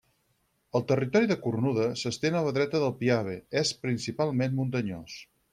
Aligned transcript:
El 0.79 0.85
territori 0.91 1.29
de 1.31 1.37
Cornuda 1.43 1.85
s'estén 2.03 2.39
a 2.39 2.43
la 2.47 2.55
dreta 2.57 2.83
del 2.87 2.97
Piave, 3.05 3.39
és 3.65 3.75
principalment 3.87 4.61
muntanyós. 4.63 5.25